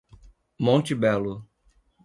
[0.57, 1.45] Monte Belo